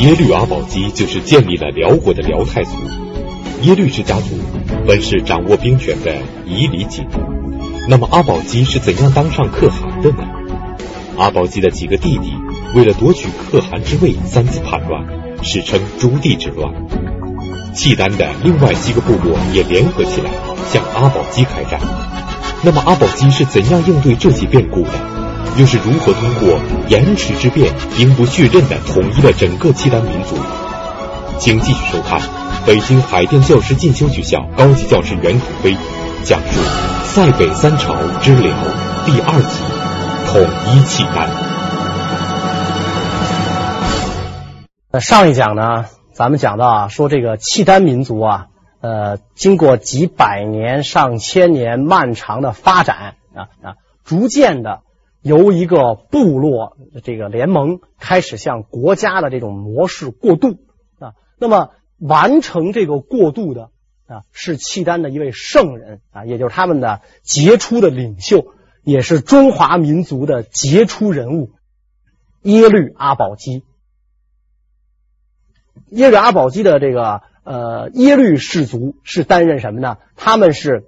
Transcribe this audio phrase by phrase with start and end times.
[0.00, 2.72] 耶律阿保机就是建立了辽国的辽太祖。
[3.62, 4.38] 耶律氏家族
[4.86, 6.12] 本是掌握兵权的
[6.44, 7.06] 夷李锦，
[7.88, 10.18] 那么阿保机是怎样当上可汗的呢？
[11.16, 12.32] 阿保机的几个弟弟
[12.74, 15.04] 为了夺取可汗之位，三次叛乱，
[15.42, 16.74] 史称朱棣之乱。
[17.72, 20.30] 契丹的另外几个部落也联合起来
[20.70, 21.80] 向阿保机开战。
[22.62, 25.13] 那么阿保机是怎样应对这些变故的？
[25.58, 30.36] 又是如何通过延迟之变，兵不血刃的统一了整个契丹民族？
[31.38, 32.20] 请继续收看
[32.64, 35.76] 北京海淀教师进修学校高级教师袁腾飞
[36.22, 36.60] 讲述
[37.04, 38.52] 《塞北三朝之辽》
[39.04, 39.60] 第二集：
[40.26, 40.40] 统
[40.72, 41.28] 一契丹。
[44.92, 48.46] 那上一讲呢，咱们讲到啊，说这个契丹民族啊，
[48.80, 54.82] 呃，经过几百年、上千年漫长的发展啊啊，逐渐的
[55.24, 60.58] 由一个部落这个联盟开始向国家的这种模式过渡
[60.98, 61.14] 啊。
[61.38, 63.70] 那么完成这个过渡的
[64.06, 71.52] 啊，是契丹的一位圣人啊，也就是他们的杰出的领袖，也是中华民族的杰出人物
[72.42, 73.64] 耶律阿保机。
[75.88, 79.96] 耶律阿保机的这个呃耶律氏族是担任什么呢？
[80.16, 80.84] 他们是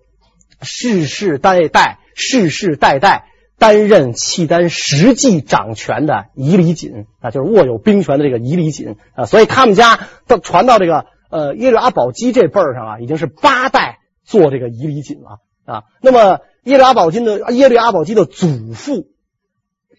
[0.61, 15.83] 世世代代、世世代代担任契丹实际掌权的夷李锦啊，就是握有兵权的这个夷李锦啊，所以他们家都传到这个呃耶律阿保机这辈儿上啊，已经是八代做这个夷李锦了啊。
[16.01, 19.09] 那么耶律阿保机的耶律阿保机的祖父，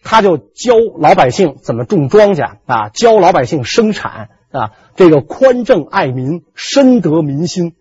[0.02, 4.30] 他就教老百姓怎么种庄稼啊，教老百姓生产。
[4.50, 7.74] 啊，这个宽政爱民，深得民心。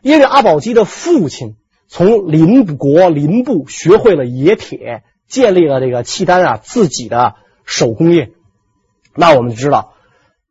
[0.00, 5.02] 耶律阿保机的父亲从邻国邻部学会了冶铁，
[5.34, 8.30] 建立了这个契丹啊自己的手工业。
[9.16, 9.94] 那我们知道，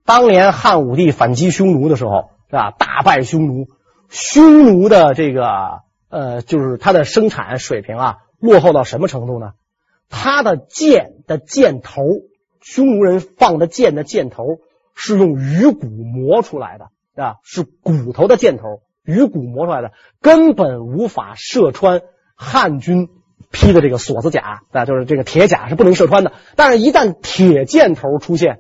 [0.04, 2.72] 当年汉武帝反击匈奴的时候，是吧？
[2.72, 3.68] 大败匈奴，
[4.10, 5.46] 匈奴的这个
[6.10, 9.52] 呃，就是它的生产水平啊，落后到什么程度呢？
[10.10, 12.02] 它的箭的箭头，
[12.60, 14.44] 匈奴人放的箭的箭头。
[14.96, 16.86] 是用鱼骨磨出来的
[17.16, 19.92] 啊，是骨头的箭头，鱼骨磨出来的，
[20.22, 22.02] 根本无法射穿
[22.36, 23.10] 汉军
[23.54, 26.34] 披的这个锁子甲啊，就是这个铁甲是不能射穿的。
[26.58, 28.60] 但是，一旦铁箭头出现，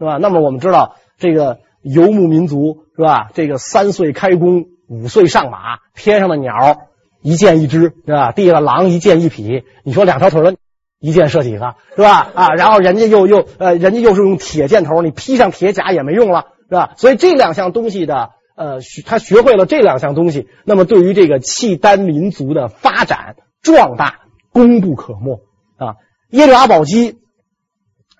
[0.00, 0.16] 是吧？
[0.20, 3.28] 那么我们知道，这个游牧民族是吧？
[3.34, 6.78] 这个三岁开弓，五岁上马，天上的鸟
[7.22, 8.32] 一箭一只，是吧？
[8.32, 9.62] 地上的狼一箭一匹。
[9.84, 10.56] 你说两条腿的。
[11.02, 12.28] 一箭射几个是吧？
[12.34, 16.90] 啊，然后人家又又呃，人家又是用铁箭头，你披上铁甲也没用了，是吧？
[16.98, 24.20] 所以这两项东西的呃，他学会了这两项东西，那么对于这个契丹民族的发展壮大
[24.52, 25.40] 功不可没
[25.76, 25.96] 啊。
[26.30, 27.18] 耶律阿保机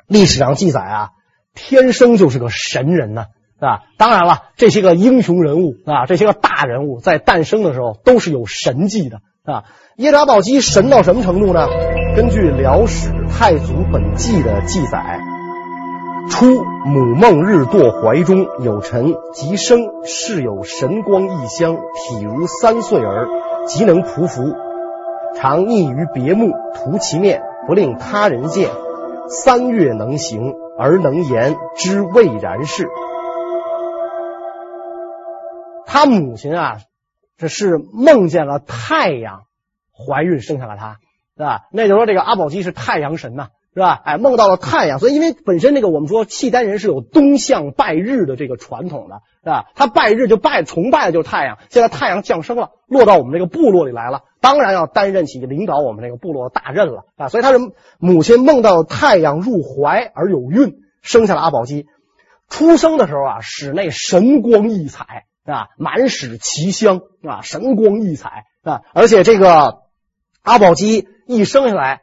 [0.07, 1.09] 历史上记载啊，
[1.55, 3.27] 天生就是个神人呢，
[3.59, 3.83] 是吧？
[3.99, 9.65] 当然了，这些个英雄人物啊，这些个大人物在诞生的时候都是有神迹的啊。
[9.97, 11.69] 耶律阿保机神到什么程度呢？
[12.17, 15.21] 根据《辽史太祖本纪》的记载，
[16.31, 23.29] 初母梦日堕怀中，有臣即生，世有神光异香，体如三岁儿，
[23.67, 24.57] 即能匍匐，
[25.35, 28.71] 常匿于别墓，涂其面，不令他人见。
[29.29, 32.89] 三月能行，而能言，知未然事。
[35.87, 36.79] 他母亲啊，
[37.37, 39.43] 这是梦见了太阳
[39.93, 40.99] 怀孕生下了他。
[41.37, 41.69] 对吧？
[41.73, 44.01] 那就说这个阿保机是太阳神呐，是吧？
[44.05, 49.67] 哎，梦到了太阳，所以因为本身这个我们说契丹人是有东向拜日的这个传统的，是吧？
[49.77, 51.59] 他拜日就拜崇拜的就是太阳。
[51.71, 57.29] 现在太阳降生了，落到我们这个部落里来了，当然要担任起领导我们这个部落大任了啊！
[57.29, 57.59] 所以他是
[58.01, 61.87] 母亲梦到太阳入怀而有孕，生下了阿保机。
[62.49, 69.79] 出生的时候啊，室内神光异彩啊，满室奇香啊，神光异彩啊，而且这个
[70.43, 71.07] 阿保机。
[71.27, 72.01] 一生下来，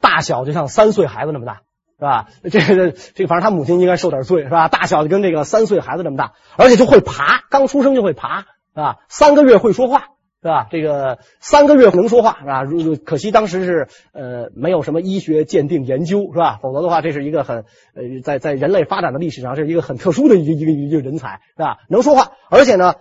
[0.00, 1.62] 大小就像三岁孩子那么大，
[1.98, 2.28] 是吧？
[2.44, 4.68] 这个这个，反正他母亲应该受点罪，是吧？
[4.68, 8.96] 大小就跟这个三岁孩子这么大，而且就会爬，刚出生就会爬，是吧？
[9.08, 10.08] 三个月会说话，
[10.42, 10.66] 是吧？
[10.70, 12.62] 这个三个月能说话，是吧？
[13.04, 16.58] 可惜当时是呃没有什么医学鉴定研究，是吧？
[16.62, 17.64] 否则的话，这是一个很
[17.94, 21.78] 呃在在人类发展的历史上是一个很特殊的一个一个一个人才，是吧？
[21.88, 22.94] 能说话，而且呢，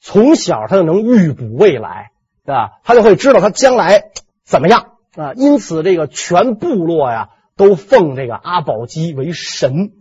[0.00, 2.12] 从小他就能预卜未来，
[2.46, 2.78] 是吧？
[2.82, 4.10] 他就会知道他将来。
[4.46, 5.32] 怎么样啊？
[5.34, 9.92] 因此，这个全部落呀都奉这个阿保机为神。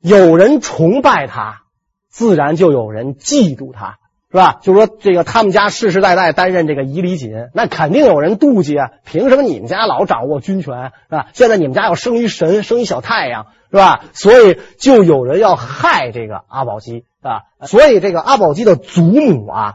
[0.00, 1.62] 有人崇拜他，
[2.08, 3.98] 自然就有人嫉妒他，
[4.30, 4.58] 是吧？
[4.60, 8.90] 就说这个他们家世世代代担任这个夷李锦，那肯定有人妒忌啊！
[9.04, 11.28] 凭什么你们家老掌握军权，是吧？
[11.34, 14.04] 现在你们家要生一神，生一小太阳，是吧？
[14.12, 17.42] 所以就有人要害这个阿保机，是吧？
[17.66, 19.74] 所以这个阿保机的祖母啊，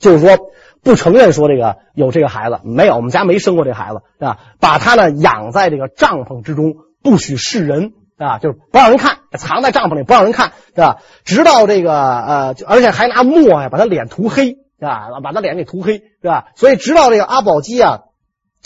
[0.00, 0.50] 就是说
[0.86, 4.38] 不承认说这个有这个孩子，没有，我们家没生过这孩子，啊？
[4.60, 7.92] 把他呢养在这个帐篷之中，不许示人。
[8.18, 11.02] 啊，就是不让人看，藏在帐篷里不让人看，是吧？
[11.26, 16.46] 直到这个呃，而且还拿墨呀把他脸涂黑，啊，把他脸给涂黑，是吧？
[16.54, 18.04] 所以直到这个阿保机啊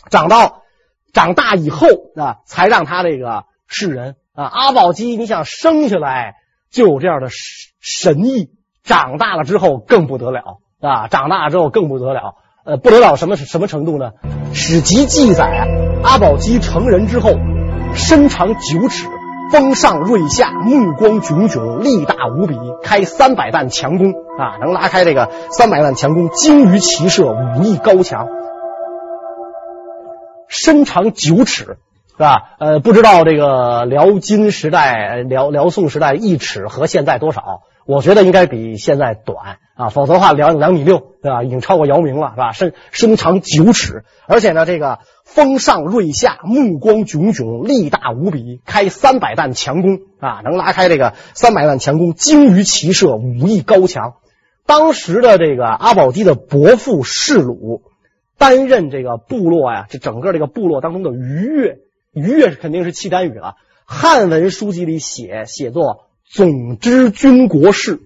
[0.09, 0.63] 长到
[1.13, 4.45] 长大以后啊，才让他这个示人啊。
[4.45, 6.35] 阿保机，你想生下来
[6.71, 7.27] 就有这样的
[7.81, 8.51] 神意，
[8.85, 11.09] 长大了之后更不得了啊！
[11.09, 12.35] 长大之后更不得了，
[12.65, 14.13] 呃，不得了什么什么程度呢？
[14.53, 15.69] 史籍记载，
[16.03, 17.33] 阿保机成人之后，
[17.95, 19.07] 身长九尺。
[19.53, 28.29] 峰上锐下，目光炯炯，力大无比，开三百弹强弓啊，能拉开这个三百弹强弓，精于骑射，武艺高强，
[30.47, 31.79] 身长九尺，
[32.13, 32.51] 是吧？
[32.61, 37.63] 呃，不知道这个辽金时代、辽辽宋时代一尺和现在多少？
[37.87, 41.43] 我觉得应该比现在短啊，否则的话两两米六，对吧？
[41.43, 42.53] 已经超过姚明了，是吧？
[42.53, 44.99] 身身长九尺，而且呢，这个。
[45.23, 54.15] 峰上锐下，目光炯炯，力大无比，开三百弹强弓啊，能拉开这个三百弹强弓，精于骑射，武艺高强。
[54.67, 57.83] 当时的这个阿保机的伯父士鲁
[58.39, 61.79] 担任这个部落呀，这整个这个部落当中的虞越，
[62.13, 63.55] 虞越肯定是契丹语了。
[63.85, 68.01] 汉文书籍里写写作总知军国事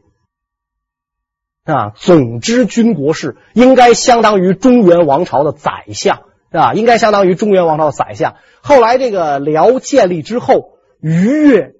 [1.65, 6.23] 啊，总之军国事应该相当于中原王朝的宰相。
[6.51, 6.73] 啊？
[6.73, 8.37] 应该相当于中原王朝的宰相。
[8.63, 11.73] 后来这个辽建立之后，于越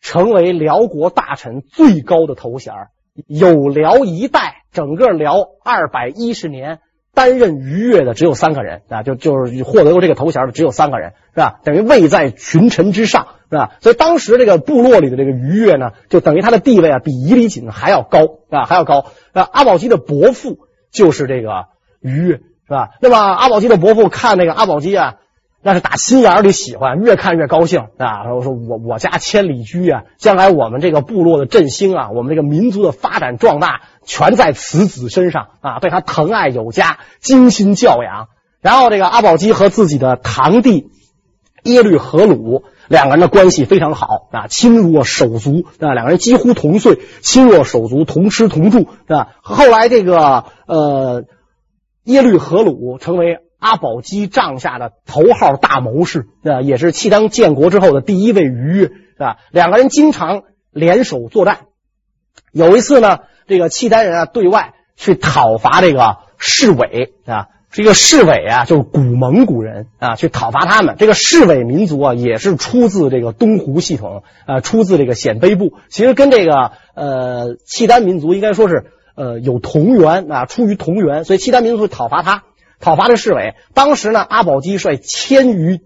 [0.00, 2.72] 成为辽国大臣最高的头衔。
[3.26, 6.80] 有辽一代，整个辽二百一十年
[7.14, 11.60] 担任逾越的只有三个人啊，就就是获得过这个头衔的只有三个人，是吧？
[11.64, 13.72] 等于位在群臣之上，是吧？
[13.80, 18.20] 所以当时这个部落里的这个逾越呢，就等于他的地位啊，比夷李锦还要高
[18.50, 19.06] 啊，还要高。
[19.32, 20.58] 那，阿保机的伯父
[20.90, 21.66] 就是这个
[22.00, 22.40] 逾越。
[22.64, 22.90] 是吧？
[23.02, 25.16] 那么阿保机的伯父看那个阿保机啊，
[25.62, 28.24] 那是打心眼里喜欢，越看越高兴啊。
[28.24, 35.78] 说说我我家千里驹啊，将来我们这个部落的振兴啊，我们这个民族的发展壮大，全在此子身上啊。
[35.78, 38.28] 对他疼爱有加，精心教养。
[38.60, 40.90] 然后这个阿保机和自己的堂弟
[41.62, 49.28] 耶律和鲁两个人的关系非常好啊，亲若手足啊，两个人几乎同岁，亲若手足，同吃同住啊。
[49.42, 51.24] 后来这个呃。
[52.04, 59.36] 耶律和鲁成为阿保机帐下的头号大谋士，啊，也是契丹建国之后的第一位虞越，是吧？
[59.52, 60.42] 两个人经常
[60.72, 61.58] 联手作战。
[62.50, 70.96] 有一次呢，这个契丹人啊对外去讨伐这个士纬啊，这个士纬啊就是古蒙古人啊，去讨伐他们。
[70.98, 78.90] 这个士纬民族啊也是出自这个东胡系统啊，出自这个鲜卑部，其实跟这个呃契丹民族应该说是。
[79.14, 82.44] 呃，有同源啊，出于同源，所以契丹民族讨伐他，
[82.82, 83.54] 讨伐这侍卫。
[83.72, 85.80] 当时呢，阿保机率千余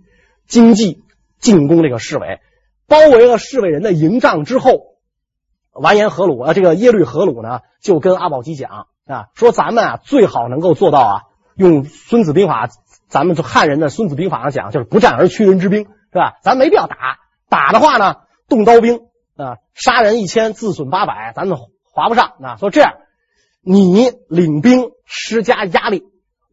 [0.48, 1.04] 精骑
[1.38, 2.40] 进攻这个侍卫，
[2.88, 4.96] 包围了侍卫人的营帐之后，
[5.72, 11.22] 完颜和鲁啊，这个耶律和鲁呢，就跟阿保机讲啊，说咱们啊，最好能够做到啊，
[11.54, 12.66] 用《孙子兵法》，
[13.08, 16.38] 咱们就汉人的《孙子兵法》上讲，就是不战而屈人之兵，是吧？
[16.42, 17.18] 咱没必要打，
[17.50, 18.16] 打的话呢，
[18.48, 19.00] 动刀兵
[19.36, 22.56] 啊，杀人一千，自损八百，咱们划不上啊。
[22.56, 22.94] 说这样。
[23.68, 26.04] 你领兵施加压力，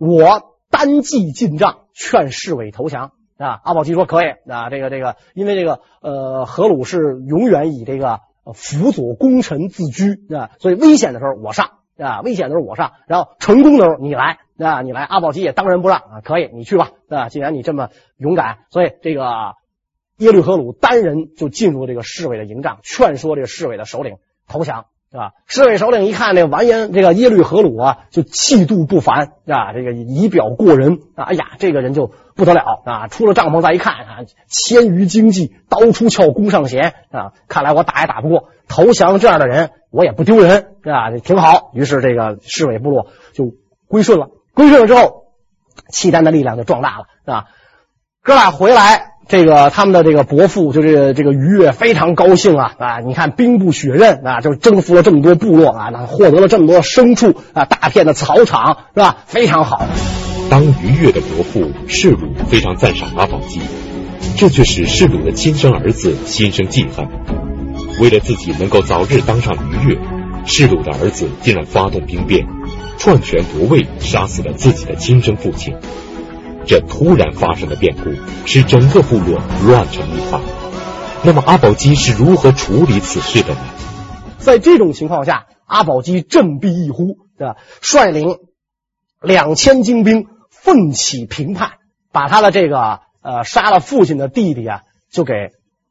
[0.06, 3.62] 我单骑进帐劝侍卫投降啊！
[3.64, 8.20] 阿保机说可以啊，这个这个，因为这个呃，荷鲁是永远以这个
[8.54, 19.24] 辅佐功臣自居啊，所以危险的时候我上啊，危险的时候我上，然后成功的时候你来啊，你来，阿保机也当仁不让啊，可以你去吧啊，既然你这么勇敢，所以这个
[20.18, 24.18] 耶律和鲁单人就进入这个侍卫的营帐，劝说这个侍卫的首领
[24.50, 24.88] 投降。
[25.14, 25.34] 是吧？
[25.46, 33.08] 士纬首领一看这完颜这个耶律和鲁啊，就气度不凡啊，这个仪表过人啊，哎呀，这个人就不得了啊！
[33.10, 34.18] 出了帐篷再一看啊，
[34.48, 37.34] 千余精骑，刀出鞘，弓上弦啊！
[37.48, 41.70] 看来我打也打不过，投降这样的人，我也不丢人啊，挺好。
[41.76, 43.52] 于是这个侍卫部落就
[43.88, 44.30] 归顺了。
[44.56, 45.26] 归顺了之后，
[45.90, 47.46] 契丹的力量就壮大了啊！
[48.24, 49.13] 哥俩回来。
[49.28, 53.00] 这个他们的这个伯父就是这个于越非常高兴啊啊！
[53.00, 59.18] 你看兵不血刃啊，就征服了这么多部落啊，那获得了这么多牲畜啊，大片的草场是吧？
[59.26, 59.88] 非常好。
[60.50, 63.62] 当于越的伯父士鲁非常赞赏阿保机，
[64.36, 67.08] 这却使士鲁的亲生儿子心生记恨。
[68.00, 69.98] 为了自己能够早日当上于越，
[70.46, 72.46] 世鲁的儿子竟然发动兵变，
[72.98, 75.76] 篡权夺位，杀死了自己的亲生父亲。
[76.66, 78.12] 这突然发生的变故，
[78.46, 80.42] 使整个部落乱成一团。
[81.24, 83.60] 那么阿保机是如何处理此事的呢？
[84.40, 87.56] 在这种情况下，阿保机振臂一呼，对吧？
[87.82, 88.38] 率领
[89.22, 91.72] 两千精兵奋起平叛，
[92.12, 95.34] 把他的这个呃杀了父亲的弟弟啊，就给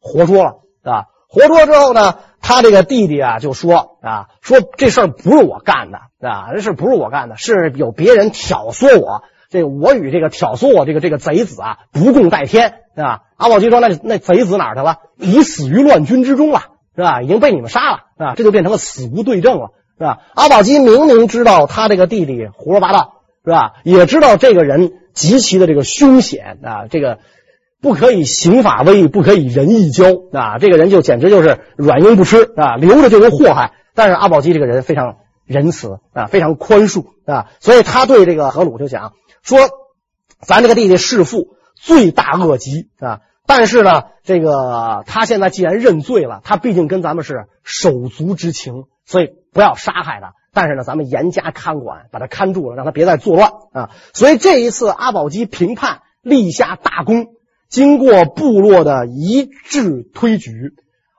[0.00, 1.05] 活捉了，对吧？
[1.29, 5.99] 活捉之后呢，他这个弟弟啊就说啊，说这事儿不是我干的，
[6.29, 6.52] 啊？
[6.55, 9.23] 这事不是我干的，是有别人挑唆我。
[9.53, 13.25] 这我与这个挑唆我这个这个贼子啊不共戴天，对吧？
[13.37, 14.97] 阿保机说：“那那贼子哪去了？
[15.19, 16.63] 已死于乱军之中了，
[16.97, 17.21] 是吧？
[17.21, 23.13] 已经被你们杀了，啊，这就变成了死无对证了，是吧？”阿保机明明知道他这个弟弟胡说八道，
[23.45, 23.75] 是吧？
[23.85, 27.19] 也知道这个人极其的这个凶险啊，这个
[27.83, 33.73] 不可以刑法威，不可以仁义交啊，这个人就简直就是软硬不吃啊，留着就是祸害。
[33.95, 39.13] 但是阿保机这个人非常仁慈啊，非常宽恕啊，所以他对这个何鲁就讲。
[39.43, 39.59] 说，
[40.41, 43.21] 咱这个弟弟弑父，罪大恶极啊！
[43.45, 50.35] 但是呢，这个他现在既然认罪了，他毕竟跟咱们是手足之情，所以不要杀害他。
[50.53, 53.91] 但是呢，咱们严加看管，把他看住了，让他别再作乱啊！
[54.15, 57.35] 所以这一次阿保机平叛，立下大功。
[57.69, 60.75] 经过部落的一致推举，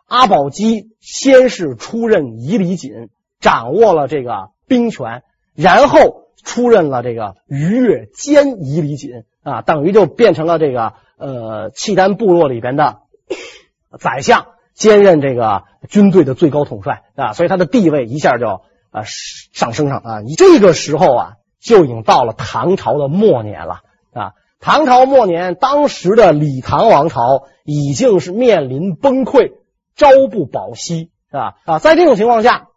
[0.08, 3.10] 阿保机先是出任夷里锦，
[3.42, 5.24] 掌握了这个兵权，
[5.56, 6.23] 然后。
[6.44, 13.00] 出任了这个逾越兼夷里锦啊，等于就变成了这个呃契丹部落里边的
[13.98, 20.20] 宰相，兼任这个军队的最高统帅啊，所以他的地位一下就啊上升上啊。
[20.22, 23.82] 你这个时候啊，就已经到了唐朝的末年了
[24.14, 24.34] 啊。
[24.60, 29.54] 唐朝末年，当时的李唐王朝已经是面临崩溃，
[29.96, 32.68] 朝不保夕啊啊，在这种情况下。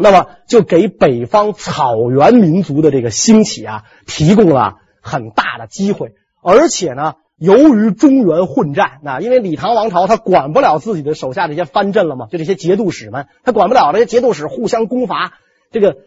[0.00, 6.14] 那么就给北方草原民族的这个兴起啊，提供了很大的机会。
[6.42, 15.34] 而且呢，由于中原混战，那因为李唐王朝他管不了自己的手下这些藩镇了嘛，就这些节度使们，他管不了这些节度使互相攻伐，
[15.70, 15.98] 这个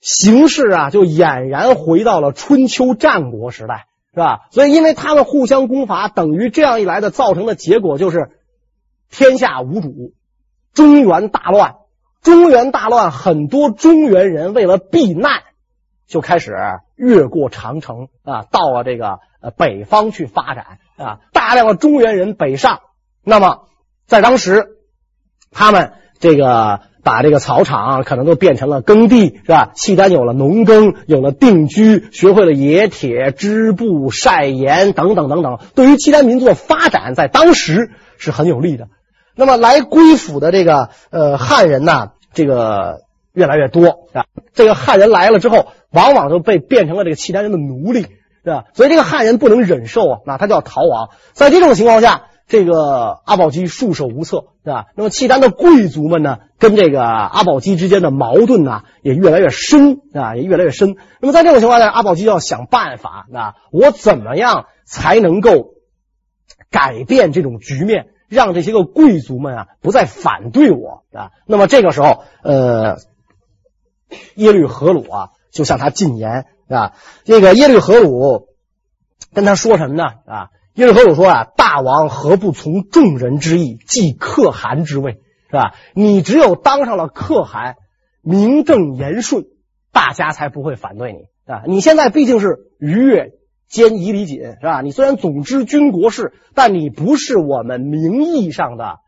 [0.00, 4.40] 形势啊，就俨然回到了春秋战国时代，是吧？
[4.50, 8.30] 所以，因为他们互相攻伐，等于这样一来的造成的结果就是
[9.08, 10.14] 天下无主，
[10.72, 11.74] 中原大乱。
[12.22, 15.42] 中原大乱，很多中原人为了避难，
[16.06, 16.54] 就开始
[16.96, 21.20] 越过长城啊，到了这个呃北方去发展啊。
[21.32, 22.80] 大量的中原人北上，
[23.24, 23.68] 那么
[24.06, 24.76] 在当时，
[25.50, 29.70] 他们这个把这个草场可能都变成了耕地，是吧？
[29.74, 38.88] 契丹有了农耕，有了定居，学会了冶铁、织布、晒盐等等等等，对于契丹民族的发展，在当时是很有利的。
[39.40, 44.26] 那么来归附的这个呃汉人呢，这个越来越多啊。
[44.52, 48.64] 这个汉人来了之后，往往就被变成了这个契丹人的奴隶，是吧？
[48.74, 51.08] 所以这个汉人不能忍受啊，那他就要逃亡。
[51.32, 54.88] 在这种情况下，这个阿保机束手无策，是吧？
[54.94, 60.96] 那么契丹的贵族们呢，跟这个阿保机之间的矛盾呢，也越来越深啊，也越来越深。
[61.18, 65.70] 那么在这种情况下，阿保机要想办法啊，我怎么样才能够
[66.70, 68.08] 改变这种局面？
[68.30, 72.98] 让这些个贵族们啊不再反对我啊，那么这个时候，呃，
[74.36, 76.94] 耶律何鲁啊就向他进言啊，
[77.24, 78.46] 这个耶律何鲁
[79.34, 80.50] 跟他说什么呢啊？
[80.74, 85.74] 耶律何鲁说啊，大王何不从众人之意，继可汗之位，是吧？
[85.92, 87.78] 你只有当上了可汗，
[88.22, 89.44] 名正言顺，
[89.90, 91.64] 大家才不会反对你啊。
[91.66, 93.32] 你现在毕竟是逾越。
[93.70, 94.80] 兼夷里锦是吧？
[94.82, 98.98] 你虽然总知军国事，但你不是我们名义上的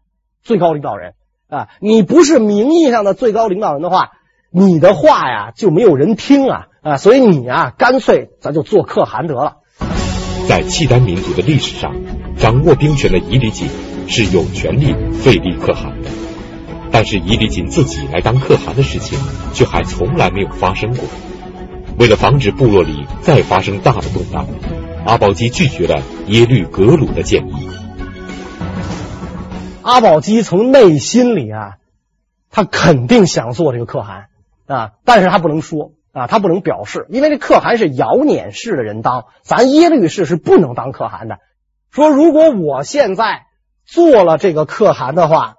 [0.42, 1.14] 最高领导人
[1.48, 1.68] 啊！
[1.80, 4.12] 你不是名义上的最高领导人的话，
[4.52, 6.96] 你的话呀就没有人听啊啊！
[6.96, 9.56] 所以你啊，干脆咱就做可汗得了。
[10.48, 11.92] 在契丹民族的历史上，
[12.36, 13.68] 掌握兵权的夷里锦
[14.06, 16.10] 是有权利废立可汗的，
[16.92, 19.18] 但是夷里锦自己来当可汗的事情
[19.54, 21.04] 却还从来没有发生过。
[22.02, 24.44] 为了防止部落里再发生大的动荡，
[25.06, 27.70] 阿保机拒绝了耶律格鲁的建议。
[29.82, 31.76] 阿保机从内心里啊，
[32.50, 34.30] 他肯定想做这个可汗
[34.66, 41.38] 啊，但是他不能说啊，他不能表示，因为这可汗是遥辇氏的人当，咱耶律氏是不能当可汗的。
[41.92, 43.46] 说如果我现在
[43.84, 45.54] 做了这个可汗的话，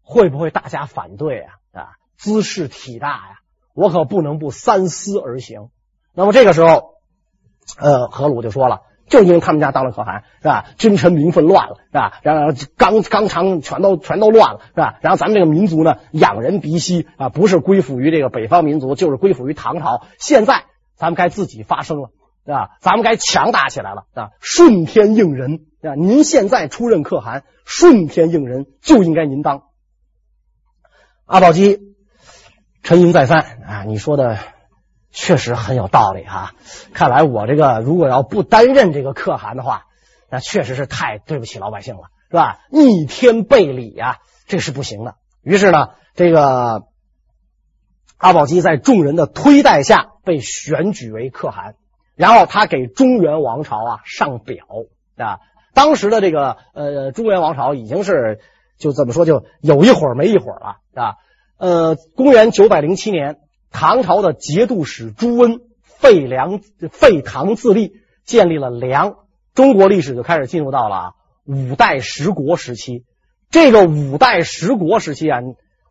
[0.00, 1.52] 会不会大家反对啊？
[1.74, 3.43] 啊，兹事体大呀。
[3.74, 5.68] 我可不能不三思而行。
[6.14, 6.94] 那么这个时候，
[7.78, 10.66] 呃，何鲁就说了：“就因为他们家当了可汗，是吧？
[10.78, 12.20] 君臣名分乱了，是吧？
[12.22, 14.98] 然后纲纲常全都全都乱了，是吧？
[15.02, 20.06] 然后咱们这个民族呢，仰人鼻息啊，不是归附于这个北方民族，就是归附于唐朝。
[20.18, 22.10] 现在咱们该自己发声了，
[22.46, 22.76] 是吧？
[22.80, 29.64] 咱们该强大起来了，啊，顺天应人，啊，您现在出任可汗，顺天应人就应该您当。
[31.26, 31.93] 阿保机
[32.84, 34.38] 沉吟再三，啊，你说的。
[35.16, 36.54] 确实很有道理、啊，
[36.92, 39.84] 看来我这个如果要不担任这个可汗的话，
[40.28, 42.58] 那确实是太对不起老百姓了，是吧？
[42.68, 44.16] 逆天背礼呀、啊，
[44.48, 45.14] 这是不行的。
[45.40, 46.82] 于是呢，这个
[48.18, 51.76] 阿保机在众人的推戴下被选举为可汗，
[52.16, 54.66] 然后他给中原王朝啊上表
[55.16, 55.38] 啊。
[55.74, 58.40] 当时的这个呃中原王朝已经是
[58.78, 61.18] 就怎么说就有一会儿没一会儿了，是吧？
[61.56, 63.38] 呃，公元九百零七年。
[63.76, 66.60] 唐朝的节度使朱温废梁
[66.92, 67.94] 废唐自立，
[68.24, 69.16] 建立了梁。
[69.52, 73.04] 中国历史就开始进入到了五代十国时期。
[73.50, 75.40] 这个五代十国时期啊，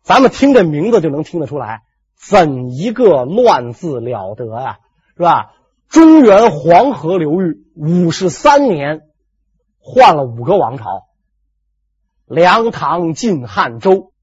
[0.00, 1.82] 咱们听这名字就能听得出来，
[2.16, 4.78] 怎一个乱字了得呀、啊，
[5.14, 5.50] 是吧？
[5.86, 9.02] 中原黄河流域五十三年
[9.78, 11.02] 换了五个王朝，
[12.24, 14.13] 梁、唐、晋、汉、周。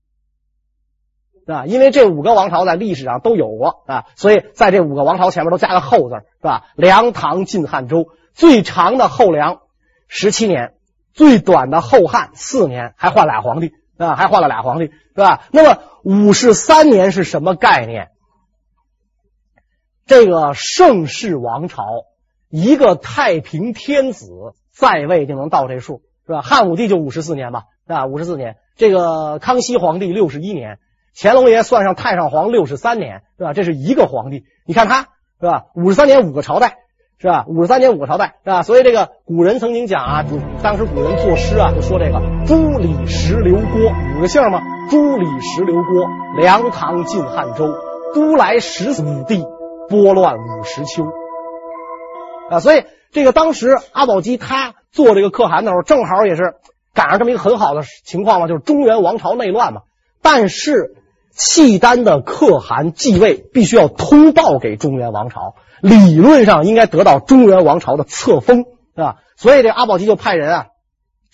[1.48, 6.66] 啊，因为这五个王朝在历史上都有过啊，所以在这五个王朝前面都加个后字，是吧？
[6.76, 9.62] 梁、唐、晋、汉、周，最长的后梁
[10.08, 10.76] 十七年，
[11.14, 15.44] 最短的后汉四年，还换俩皇帝啊，还换了俩皇帝，是吧？
[15.52, 18.10] 那么五十三年是什么概念？
[20.06, 21.84] 这个盛世王朝，
[22.50, 24.28] 一个太平天子
[24.72, 26.42] 在位就能到这数，是吧？
[26.42, 28.58] 汉武帝就五十四年吧，啊，五十四年。
[28.78, 30.78] 这个康熙皇帝六十一年。
[31.14, 33.54] 乾隆爷算上太上皇六十三年，是吧？
[33.54, 35.08] 这是一个皇帝，你看他
[35.40, 35.66] 是吧？
[35.76, 36.78] 五十三年五个朝代，
[37.20, 37.46] 是吧？
[37.48, 38.62] 五十三年五个朝代，是吧？
[38.64, 40.26] 所以这个古人曾经讲啊，
[40.64, 47.68] 当时古人作诗啊，就说这个朱李石刘郭五个姓嘛，朱李石刘郭，梁唐晋汉周，
[48.16, 49.44] 都来十五帝，
[49.90, 51.04] 拨乱五十秋
[52.50, 52.60] 啊。
[52.60, 56.56] 所以这个当时阿保机他做这个可汗的时候，正好也是
[56.94, 59.82] 赶上这么一个很好的情况嘛，就是中原王朝内乱嘛，
[60.22, 60.96] 但是。
[61.32, 69.18] 契丹的可汗继位必须要通报给中原王朝，理论上应该得到中原王朝的册封，是吧？
[69.38, 70.68] 所以这阿保机就派人啊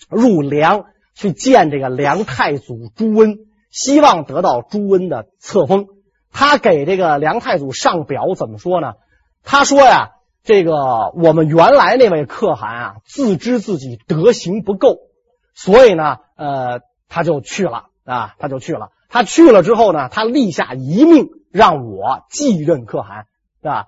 [0.08, 3.38] 入梁去见这个梁太祖朱温，
[3.70, 5.86] 希望得到朱温的册封。
[6.32, 8.92] 他给这个梁太祖上表怎么说呢？
[9.42, 10.10] 他说呀，
[10.44, 10.74] 这个
[11.16, 14.98] 我们原来那位可汗啊，自知自己德行不够，
[15.54, 18.90] 所以呢，呃，他就去了啊，他就去了。
[19.08, 23.24] 他去了之后呢，他立下遗命，让我继任可汗，
[23.62, 23.86] 是吧？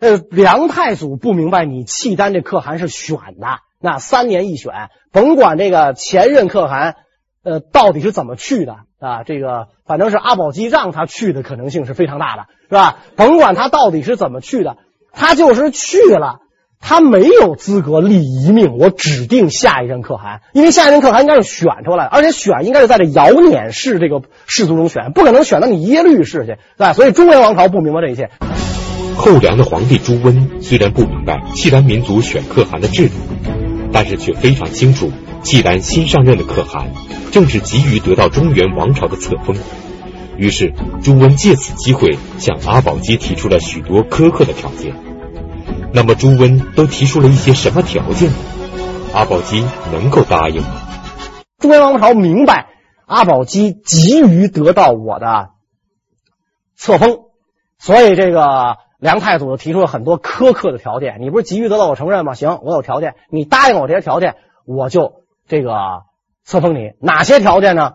[0.00, 6.96] 呃，梁太祖不明白，你契丹这可汗是选的，那三年一选，甭管这个前任可汗，
[7.42, 9.22] 呃，到底是怎么去的啊？
[9.22, 12.98] 这个反正是阿保机让他去的可能性是非常大的，是吧？
[13.16, 14.78] 甭管他到底是怎么去的，
[15.12, 16.40] 他就是去了。
[16.86, 26.92] 他没有资格立遗命，我指定下一任可汗，因为下一任可汗应该是选出来的，而且选应该是在这遥辇氏这个氏族中选，不可能选到你耶律氏去，对？
[26.92, 28.28] 所以中原王朝不明白这一切。
[29.16, 33.14] 后梁的皇帝朱温虽然不明白契丹民族选可汗的制度，
[33.90, 35.10] 但是却非常清楚，
[35.42, 36.90] 契丹新上任的可汗
[37.32, 39.56] 正是急于得到中原王朝的册封，
[40.36, 44.94] 于是朱温借此机会向阿保机提出了许多苛刻的条件。
[45.96, 48.32] 那么朱温都提出了一些什么条件？
[49.14, 50.82] 阿保机能够答应吗？
[51.58, 52.66] 中原王朝明白
[53.06, 55.50] 阿保机急于得到我的
[56.74, 57.18] 册封，
[57.78, 61.18] 所以这个梁太祖提出了很多苛刻的条件。
[61.20, 62.34] 你不是急于得到我承认吗？
[62.34, 64.34] 行，我有条件，你答应我这些条件，
[64.66, 66.02] 我就这个
[66.42, 66.94] 册封你。
[66.98, 67.92] 哪些条件呢？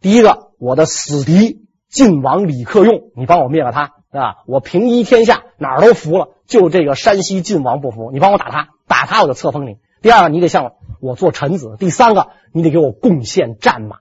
[0.00, 3.92] 第一个，我的死敌晋王李克用，你帮我灭了他。
[4.18, 4.36] 啊！
[4.46, 9.78] 我平一天下，哪儿都服了，就这个山西晋王不服，你帮我打他，打他我就册封你。
[10.02, 11.76] 第二个，你得向我做臣子。
[11.78, 13.98] 第三个，你得给我贡献战马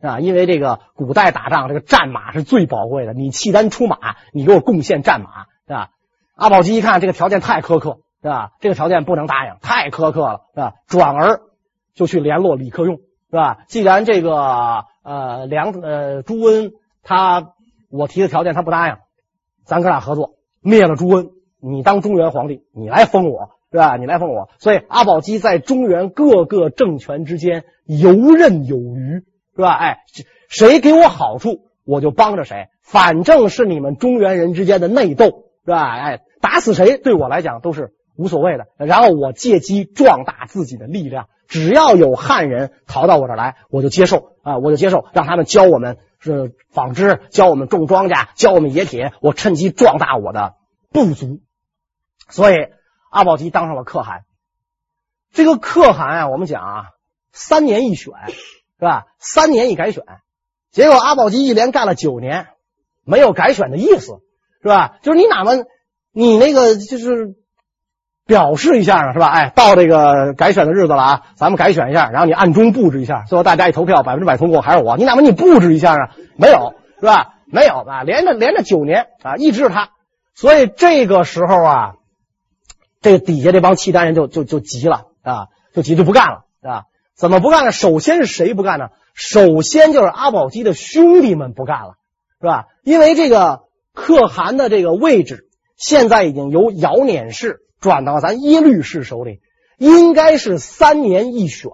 [0.00, 0.20] 啊！
[0.20, 3.14] 因为这个古代打仗，这个战马是最宝贵的。
[3.14, 5.90] 你契丹出马，你给我贡献战马，是吧？
[6.34, 8.50] 阿保机一看这个条件太苛刻，是吧？
[8.60, 10.72] 这个条件不能答应，太苛刻了，是吧？
[10.88, 11.40] 转而
[11.94, 13.58] 就去联络李克用，是吧？
[13.68, 16.72] 既然这个呃梁呃朱温
[17.02, 17.52] 他
[17.90, 18.96] 我提的条件他不答应。
[19.64, 23.96] 咱哥俩合作，灭了朱温，你当中原皇帝，你来封我，是吧？
[23.96, 24.48] 你来封我。
[24.58, 29.24] 所以阿保机在中原各个政权之间游刃有余，
[29.56, 29.72] 是吧？
[29.72, 29.98] 哎，
[30.48, 32.68] 谁给我好处，我就帮着谁。
[32.82, 35.98] 反正是你们中原人之间的内斗，是吧？
[35.98, 38.66] 哎，打死谁对我来讲都是无所谓的。
[38.76, 50.54] 然后我借机壮大自己的力量，只要有汉人逃到我这来，我就接受啊，我就接受，让他们教我们是纺织，教我们种庄稼，教我们冶铁，我趁机壮大我的
[50.90, 51.42] 部族。
[52.28, 52.54] 所以
[53.10, 54.24] 阿保机当上了可汗。
[55.32, 56.84] 这个可汗啊，我们讲啊，
[57.32, 58.12] 三年一选，
[58.78, 59.06] 是吧？
[59.18, 60.04] 三年一改选，
[60.70, 62.48] 结果阿保机一连干了九年，
[63.04, 64.20] 没有改选的意思，
[64.62, 64.98] 是吧？
[65.02, 65.64] 就是你哪么
[66.12, 67.34] 你那个就是
[68.26, 69.28] 表示一下啊，是吧？
[69.28, 76.10] 哎，到这个改选的日子了啊，咱们改选一下，然后你暗中布置一下，最后大家一投票，百分之百通过还是我，你哪怕你布置一下啊？
[76.36, 77.34] 没有，是吧？
[77.46, 79.90] 没有啊，连着连着九年啊，一直是他，
[80.34, 81.92] 所以这个时候啊，
[83.00, 85.06] 这个底下这帮契丹人就就就急了。
[85.24, 86.82] 啊，就急就不干了，啊，
[87.16, 87.72] 怎么不干呢？
[87.72, 88.88] 首先是谁不干呢？
[89.14, 91.94] 首先就是阿保机的兄弟们不干了，
[92.42, 92.66] 是吧？
[92.82, 93.60] 因为这个
[93.94, 99.40] 可汗的这个位置现在已经由遥辇氏转到咱耶律氏手里，
[99.76, 101.70] 应该是三年一选。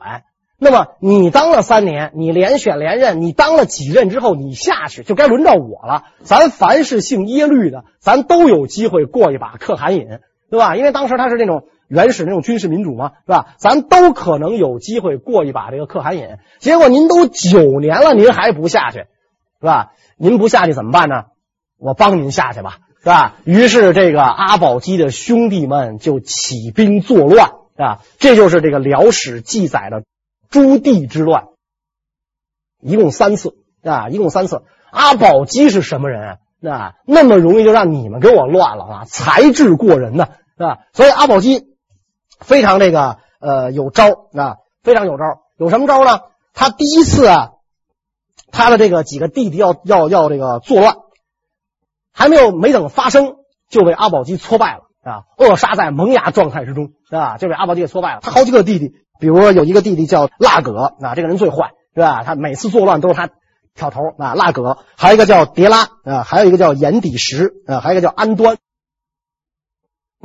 [0.58, 6.02] 那么你当了三年，你连选连任，你当了几任之后，你下去就该轮到我了。
[6.24, 10.08] 咱凡是姓耶律的，咱都有机会过一把可汗瘾，
[10.50, 10.74] 对吧？
[10.74, 11.68] 因为当时他是那种。
[11.90, 13.56] 原始那种军事民主嘛，是吧？
[13.58, 16.36] 咱都可能有机会过一把这个可汗瘾。
[16.60, 18.98] 结果您都九年了，您还不下去，
[19.60, 19.90] 是吧？
[20.16, 21.24] 您不下去怎么办呢？
[21.78, 23.36] 我帮您下去吧，是吧？
[23.44, 30.04] 于是这个阿保机的兄弟们就起兵作乱，啊，这就是这个辽史记载的
[30.48, 31.44] 朱棣之乱，
[32.80, 34.62] 一共三次啊，一共三次。
[34.90, 36.92] 阿保机是什么人啊？
[37.04, 39.04] 那么容易就让你们给我乱了啊？
[39.06, 40.78] 才智过人呢，是吧？
[40.92, 41.68] 所以阿保机。
[42.40, 45.24] 非常这个呃有招啊，非常有招。
[45.58, 46.20] 有什么招呢？
[46.54, 47.50] 他第一次啊，
[48.50, 50.96] 他的这个几个弟弟要要要这个作乱，
[52.20, 53.36] 还没有没等发生，
[53.70, 58.20] 就被阿保机挫败了啊，扼杀在萌芽状态之中啊，就被阿保机给挫败了。
[58.20, 62.22] 他好几个弟弟，比如说有一个弟弟叫腊葛啊，这个人最坏是吧？
[62.22, 63.30] 他每次作乱都是他
[63.74, 64.76] 挑头啊，腊葛。
[64.96, 68.58] 还有一个叫迭拉啊，还有一个叫眼底石啊，还有一个叫安端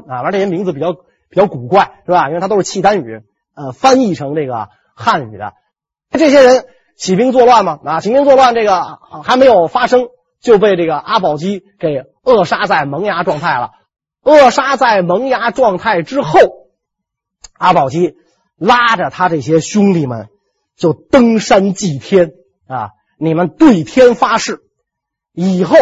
[0.08, 0.95] 啊，完这些名字比较。
[1.27, 2.29] 比较古怪是吧？
[2.29, 3.21] 因为它都是契丹语，
[3.55, 5.53] 呃，翻译成这个汉语的。
[6.12, 10.08] 这些人起兵作乱嘛，啊，起兵作乱，这个还没有发生，
[10.45, 13.71] 就被这个阿保机给扼杀在萌芽状态了。
[14.23, 16.39] 扼杀在萌芽状态之后，
[17.58, 18.15] 阿保机
[18.55, 20.29] 拉着他这些兄弟们
[20.77, 22.34] 就登山祭天
[22.67, 22.91] 啊！
[23.17, 24.60] 你们对天发誓，
[25.34, 25.75] 以后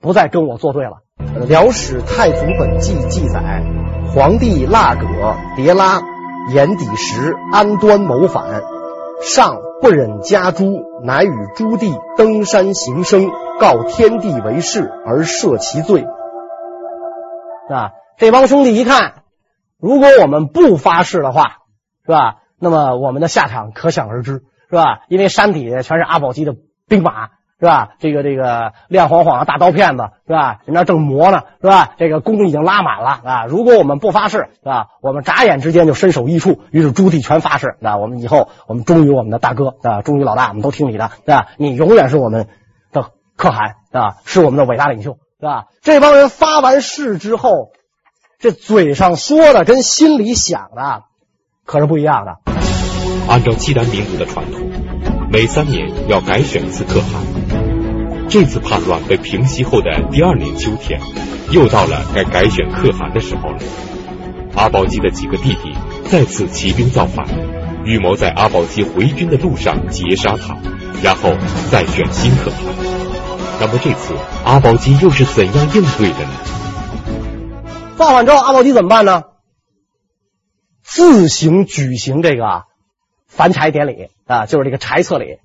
[0.00, 1.02] 不再跟我作对了。
[1.46, 3.62] 《辽史太祖本纪》记载。
[4.14, 5.06] 皇帝腊葛、
[5.56, 6.00] 迭拉、
[6.52, 8.62] 眼底石、安端谋反，
[9.20, 16.04] 上不忍加诛，乃与朱棣登山行生，告天地为誓而赦其罪。
[17.70, 19.22] 啊，这帮兄弟一看，
[19.78, 21.58] 如果我们不发誓的话，
[22.04, 22.38] 是吧？
[22.58, 25.02] 那么我们的下场可想而知，是吧？
[25.08, 26.56] 因为山底下全是阿保机的
[26.88, 27.35] 兵马。
[27.58, 27.88] 是吧？
[27.98, 30.58] 这个这个亮晃晃的大刀片子，是吧？
[30.66, 31.94] 人家正磨呢，是吧？
[31.96, 33.44] 这个弓已经拉满了啊！
[33.46, 34.88] 如果我们不发誓，是吧？
[35.00, 36.60] 我们眨眼之间就身首异处。
[36.70, 41.46] 于是朱棣全发誓，啊，我们以后我们忠于我们的大哥，啊，忠于老大，我们都听你的，是吧？
[41.56, 42.46] 你永远是我们
[42.92, 45.64] 的可汗，啊，是我们的伟大领袖，是吧？
[45.80, 47.70] 这帮人发完誓之后，
[48.38, 51.04] 这嘴上说的跟心里想的
[51.64, 52.36] 可是不一样的。
[53.30, 54.60] 按照契丹民族的传统，
[55.32, 57.35] 每三年要改选一次可汗。
[58.28, 61.00] 这次叛乱被平息后的第二年秋天，
[61.50, 63.58] 又到了该改选可汗的时候了。
[64.54, 65.72] 阿保机的几个弟弟
[66.04, 67.26] 再次起兵造反，
[67.84, 70.58] 预谋在阿保机回军的路上截杀他，
[71.02, 71.32] 然后
[71.70, 72.60] 再选新可汗。
[73.60, 76.30] 那么这次阿保机又是怎样应对的呢？
[77.96, 79.22] 造反之后，阿保机怎么办呢？
[80.82, 82.64] 自行举行这个
[83.26, 85.38] 凡柴典礼啊，就是这个柴册礼。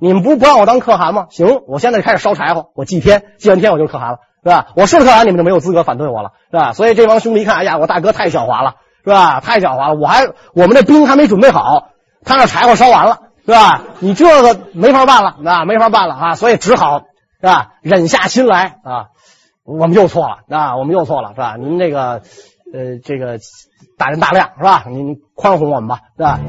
[0.00, 1.26] 你们不不让我当可汗吗？
[1.30, 4.68] 行，我现在就开始烧柴火，我祭天，祭完天我就可汗了，是吧？
[4.76, 6.72] 我是可汗，你们就没有资格反对我了，是吧？
[6.72, 9.40] 所以这帮兄弟一看，哎呀，我大哥太狡猾了，是吧？
[9.40, 11.88] 太狡猾了，我还我们这兵还没准备好，
[12.24, 13.82] 他那柴火烧完了，是吧？
[13.98, 16.34] 你这个没法办了，那，没法办了啊！
[16.34, 17.00] 所以只好
[17.40, 19.06] 是吧，忍下心来啊，
[19.64, 21.56] 我们又错了啊，我们又错了，是吧？
[21.58, 22.22] 您这个
[22.72, 23.38] 呃，这个
[23.96, 24.84] 大人大量是吧？
[24.88, 26.40] 您宽宏我们吧，是吧？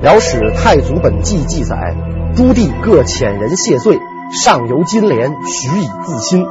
[0.02, 2.23] 《辽史太祖本纪》记载。
[2.36, 4.00] 朱棣各遣人谢罪，
[4.32, 6.44] 上游金莲，许以自新。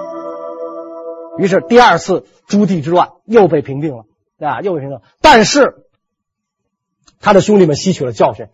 [1.38, 4.06] 于是第二次朱棣之乱又被平定了，
[4.40, 5.02] 啊，又被平定了。
[5.22, 5.86] 但是
[7.20, 8.46] 他的兄弟们吸取了教训，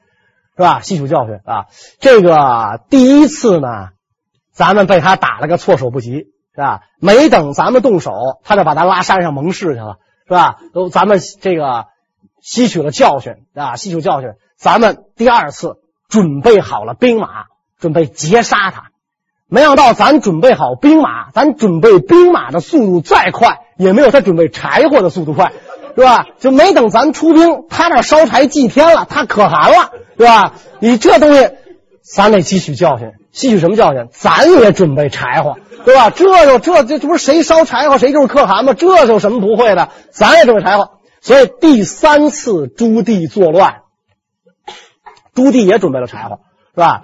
[0.58, 0.80] 是吧？
[0.82, 1.68] 吸取教训啊，
[2.00, 3.90] 这个第一次呢，
[4.52, 6.82] 咱们被他打了个措手不及，是吧？
[7.00, 8.12] 没等咱们动手，
[8.44, 9.98] 他就把他拉山上盟誓去了。
[10.26, 10.58] 是吧？
[10.74, 11.86] 都咱们这个
[12.42, 15.78] 吸取了教训啊，吸取教训，咱们第二次
[16.10, 17.46] 准备好了兵马，
[17.80, 18.90] 准备截杀他。
[19.48, 25.54] 没想到咱准备好兵马，咱准备兵马的速度再快，也没有他准备柴火的速度快，
[25.96, 26.26] 是吧？
[26.40, 30.54] 就没等咱出兵，他那烧柴祭天了，他可汗了，是吧？
[30.80, 31.50] 你这东西，
[32.04, 34.08] 咱得吸取教训，吸取什么教训？
[34.12, 36.10] 咱也准备柴火，对吧？
[36.10, 38.74] 这就这这这不是谁烧柴火谁就是可汗吗？
[38.74, 39.90] 这有什么不会的？
[40.12, 40.92] 咱也准备柴火。
[41.22, 43.82] 所以第三次朱棣作乱，
[45.40, 46.42] 朱棣也准备了柴火，
[46.76, 47.04] 是吧？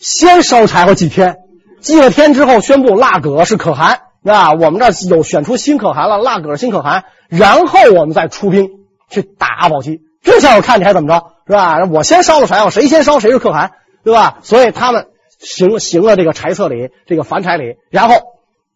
[0.00, 1.36] 先烧柴火祭天。
[1.80, 8.68] 祭了天之后，宣布腊葛是可汗，那我们这有选出新可汗了，腊葛新可汗，然后我们再出兵
[9.08, 10.00] 去打阿保机。
[10.22, 11.84] 这下我看你还怎么着，是吧？
[11.84, 14.38] 我先烧了柴火，谁先烧谁是可汗，对吧？
[14.42, 15.06] 所以他们
[15.38, 18.16] 行行了这个柴册礼，这个凡柴礼，然后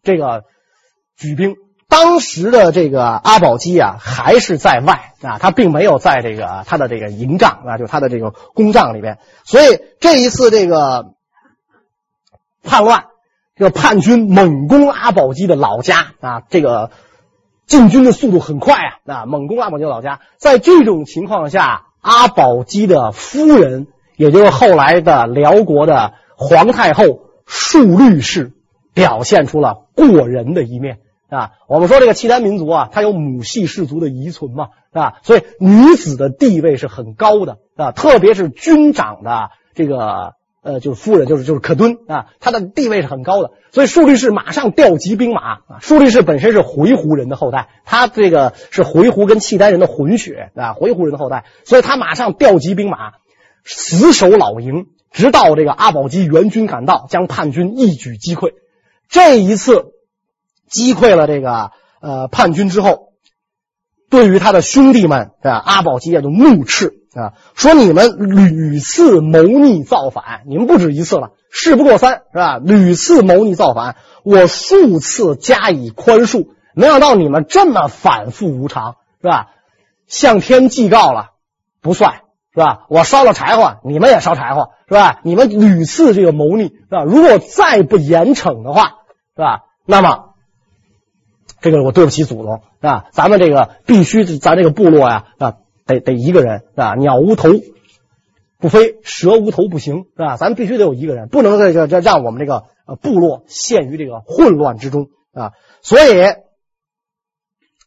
[0.01, 0.43] 这个
[1.17, 1.57] 举兵。
[1.93, 9.19] 当时的这个阿保机啊，还是在外啊，他并没有在这个他的这个营帐啊，就他的这个公帐里边。
[9.43, 11.13] 所以这一次这个。
[12.65, 13.07] 叛乱，
[13.57, 16.91] 这个叛军猛攻阿保机的老家啊，这个
[17.67, 20.21] 进军的速度很快啊，啊，猛攻阿保机的老家。
[20.37, 27.03] 在这种情况下，阿保机的夫人，也就是后来的辽国的皇太后
[27.45, 28.53] 述律氏，
[28.93, 30.99] 表现出了过人的一面
[31.33, 31.51] 啊。
[31.67, 40.33] 我们说这个契丹民族啊，它有母系氏族的遗存嘛，啊，所以女子的地位是很高的啊，特别是军长的这个。
[40.65, 45.59] 呃，就是夫人，就是就是可敦啊，他的地位是很高的，所以述律氏马上调集兵马啊。
[45.81, 53.11] 述律氏本身是回鹘人的后代，他这个是回鹘跟契丹人的混血啊，回鹘人的后代，所以他马上调集兵马，
[53.65, 58.53] 死守老营，直到这个阿保机援军赶到，将叛军一举击溃。
[59.09, 59.92] 这一次
[60.73, 63.13] 击溃了这个呃叛军之后，
[64.09, 66.99] 对于他的兄弟们啊，阿保机也就怒斥。
[67.13, 72.57] 啊，说你们屡次谋逆造反，你们不止一次了，事不过三，是吧？
[72.57, 79.49] 屡次谋逆造反，我数次加以宽恕，没想到你们这么反复无常，是吧？
[80.07, 81.33] 向天祭告了，
[81.83, 82.87] 不算，是吧？
[82.89, 85.19] 我烧了柴火，你们也烧柴火，是吧？
[85.23, 87.03] 你们屡次这个谋逆，是吧？
[87.03, 88.85] 如果再不严惩的话，
[89.35, 89.59] 是吧？
[89.85, 90.32] 那么
[91.63, 93.05] 这个我对不起祖宗，啊？
[93.11, 95.53] 咱们这个必须，咱这个部落呀，啊。
[95.85, 96.95] 得得一个人啊？
[96.95, 97.49] 鸟无头
[98.57, 100.37] 不飞，蛇无头不行是吧？
[100.37, 105.51] 咱必须得有一个人，不能这个让我们这个呃部落陷于这个混乱之中啊！
[105.81, 106.21] 所以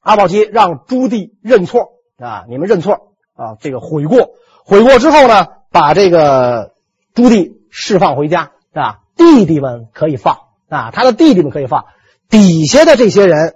[0.01, 4.35] 阿保机让朱棣认错啊，你们认错啊，这个悔过，
[4.67, 6.75] 悔过之后呢，把这个
[7.15, 10.37] 朱棣释放回家啊，弟弟们可以放
[10.69, 11.87] 啊，他的弟弟们可以放，
[12.29, 13.56] 底下的这些人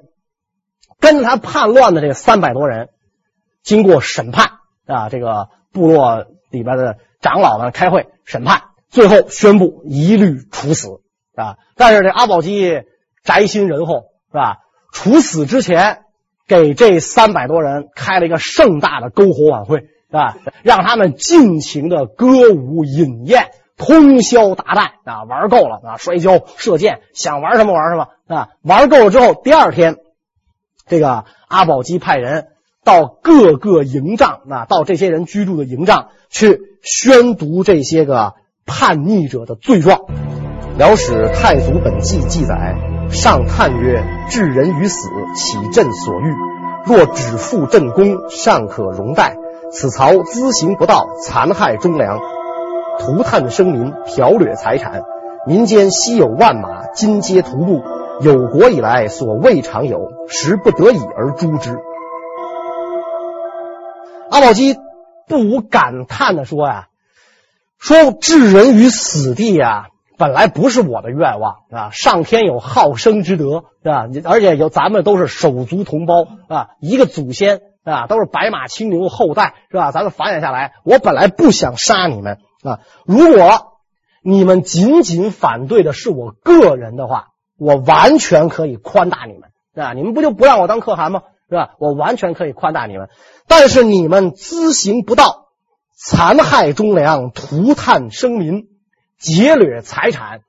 [1.01, 2.91] 跟着他叛乱的这个三百多人。
[3.63, 4.53] 经过审判
[4.87, 11.03] 啊，这个部落里边的长老们开会审判，最后宣布一律处死
[11.35, 11.59] 啊。
[11.77, 12.83] 但是这阿保机
[13.23, 14.59] 宅心仁厚是吧？
[14.93, 16.05] 处死之前，
[16.49, 28.49] 给这三百多人开了一个盛大的篝火晚会啊，让他们尽情的歌舞饮宴，通宵达旦啊，玩够了啊，摔跤、射箭，想玩什么玩什么啊。
[28.63, 29.99] 玩够了之后，第二天，
[30.90, 32.48] 这个阿保机派人。
[32.83, 38.33] 到各个营帐啊，到这些人居住的营帐去宣读这些个
[38.64, 39.98] 叛逆者的罪状。
[40.79, 42.76] 《辽史太祖本纪》记载：
[43.11, 46.35] 上叹曰：“置人于死，岂朕所欲？
[46.87, 49.37] 若只负朕功，尚可容待。
[49.70, 52.18] 此曹咨行不道，残害忠良，
[52.98, 55.03] 涂炭生民，剽掠财产。
[55.46, 57.83] 民间稀有万马，今皆徒步。
[58.21, 61.79] 有国以来，所未尝有，实不得已而诛之。”
[64.31, 64.77] 阿保机
[65.27, 66.89] 不无感叹地说呀
[67.79, 71.91] ：“说置人于死地呀，本来不是我的愿望啊。
[71.93, 79.91] 上天有好生之德啊，而且有咱们都是手足同胞啊，一个祖先啊，都是白马青牛后代是吧？
[79.91, 82.81] 咱们繁衍下来，我本来不想杀你们啊。
[83.05, 83.79] 如果
[84.23, 87.29] 你们仅仅反对的是我个人的话，
[87.61, 89.92] 我完全可以宽大你们啊。
[89.92, 91.23] 你们不就不让我当可汗吗？
[91.49, 91.75] 是吧？
[91.79, 93.11] 我完全可以宽大你们。”
[93.46, 95.49] 但是你们咨行不道，
[95.94, 98.68] 残害忠良，涂炭生民，
[99.18, 100.40] 劫掠财产，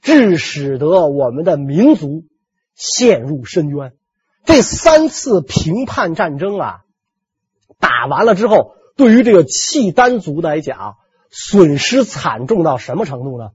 [0.00, 2.22] 致使得我们的民族
[2.74, 3.92] 陷入深渊。
[4.44, 6.80] 这三次平叛战争啊，
[7.80, 10.96] 打完了之后，对于这个契丹族来讲，
[11.30, 13.50] 损失惨重到什么程度呢？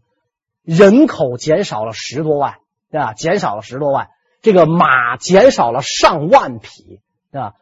[0.64, 2.56] 人口减少了十多万，
[2.92, 4.10] 啊，减少了十多万，
[4.42, 7.54] 这个马减少了上万匹，啊。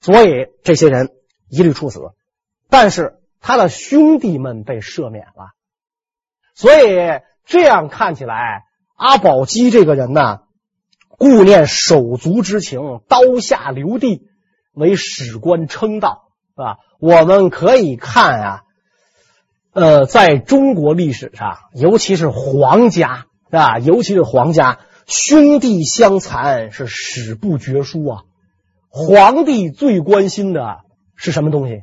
[0.00, 1.10] 所以这些人
[1.48, 2.00] 一律处死。
[2.68, 5.52] 但是他的兄弟们被赦免了，
[6.54, 8.64] 所以这样看起来，
[8.94, 10.40] 阿保机这个人呢，
[11.08, 14.28] 顾念手足之情，刀下留地，
[14.72, 16.78] 为史官称道，是吧？
[17.00, 18.62] 我们可以看啊，
[19.72, 23.78] 呃，在中国历史上，尤其是皇家，是吧？
[23.78, 28.22] 尤其是皇家，兄弟相残是史不绝书啊。
[28.90, 30.78] 皇帝最关心的
[31.14, 31.82] 是什么东西？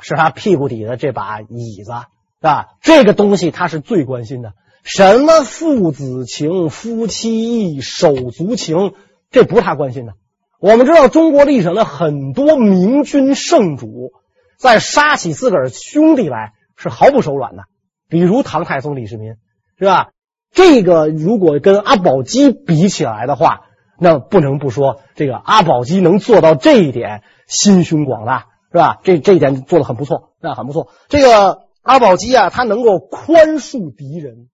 [0.00, 2.66] 是他屁股底下这把椅子，是吧？
[2.82, 4.52] 这个东西他是最关心的。
[4.82, 8.92] 什么父子情、夫妻义、手足情，
[9.30, 10.12] 这不是他关心的。
[10.60, 14.12] 我们知道，中国历史上的很多明君圣主，
[14.58, 17.64] 在杀起自个儿兄弟来是毫不手软的。
[18.08, 19.36] 比如唐太宗李世民，
[19.78, 20.10] 是吧？
[20.52, 23.62] 这个如果跟阿保机比起来的话，
[23.98, 28.46] 那不能不说，这个阿保机能做到这一点，心胸广大。
[28.74, 28.98] 是吧？
[29.04, 30.88] 这这一点做的很不错，那很不错。
[31.08, 34.48] 这个阿保机啊，他能够宽恕敌人，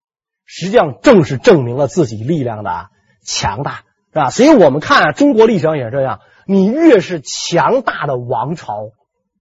[0.45, 2.89] 实际上正是证明了自己力量的
[3.25, 3.81] 强大，
[4.13, 4.29] 是吧？
[4.29, 8.91] 所以我们看啊，中国历史上也是这样，你越是强大的王朝，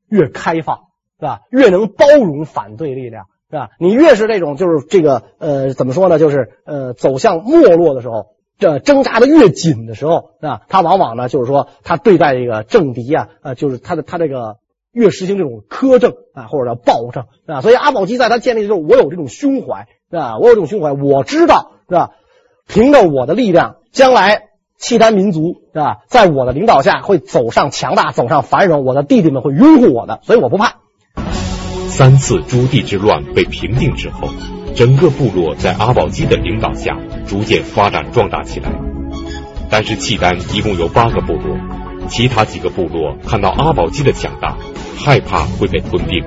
[0.08, 0.78] 越开放，
[1.18, 1.40] 是吧？
[1.50, 3.70] 越能包容反对力量，是吧？
[3.78, 6.18] 你越是这种就是这个呃，怎么说呢？
[6.18, 8.26] 就是呃，走向没落的时候。
[8.58, 14.58] 这挣扎的越紧的时候啊，他往往呢，就是说他对待这个政敌啊，呃，就是他的他这个
[14.92, 17.62] 越实行这种苛政啊，或者叫暴政啊。
[17.62, 22.10] 所以阿保机在他建立的时候，我有这种胸怀啊，我有这种胸怀，我知道是吧？
[22.68, 30.79] 凭着我的力量，将来契丹民族是吧，在我的领导下会走上强大，走上繁荣，我的弟弟们会拥护我的，所以我不怕。
[31.90, 34.28] 三次朱棣之乱被平定之后，
[34.76, 38.72] 整个部落在阿保机的领导下逐渐发展壮大起来。
[39.68, 41.58] 但是契丹一共有八个部落，
[42.08, 44.56] 其他几个部落看到阿保机的强大，
[44.96, 46.24] 害怕会被吞并，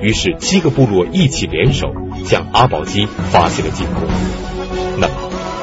[0.00, 1.88] 于是七个部落一起联手
[2.24, 4.08] 向阿保机发起了进攻。
[4.98, 5.14] 那么，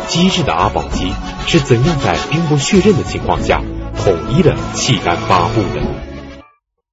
[0.08, 1.12] 机智的阿保机
[1.48, 3.64] 是怎样在兵不血刃的情况下
[3.98, 5.82] 统一了契丹八部的？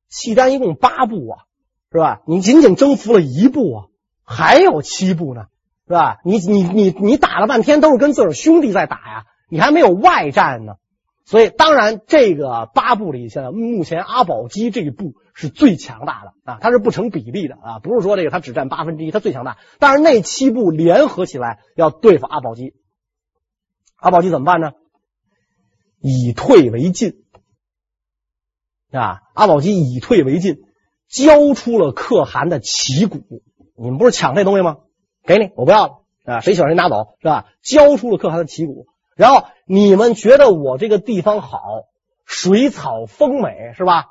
[0.08, 1.44] 契丹一共八部啊，
[1.96, 2.20] 是吧？
[2.26, 3.84] 你仅仅征服了一步啊。
[4.22, 5.46] 还有七步呢，
[5.86, 6.18] 是吧？
[6.24, 10.74] 你你你你打了半天都是跟自个儿兄弟在打呀，你还没有外战呢。
[11.24, 19.56] 所以当然，这个八部里，现在目前阿保机这一部是最强大的啊，它是不成比例的啊，不是说这个它只占八分之一，它最强大。
[19.78, 22.74] 但是那七部联合起来要对付阿保机，
[23.96, 24.72] 阿保机怎么办呢？
[26.00, 27.24] 以退为进
[28.92, 29.22] 啊！
[29.34, 30.58] 阿保机以退为进，
[31.08, 33.20] 交出了可汗的旗鼓。
[33.78, 34.78] 你们不是抢这东西吗？
[35.24, 35.92] 给你，我不要了
[36.24, 36.40] 啊！
[36.40, 37.46] 谁喜欢谁拿走，是吧？
[37.62, 41.58] 交出了可汗的旗鼓，然后你们觉得我这个地方好，
[42.24, 44.06] 水草丰美，是吧？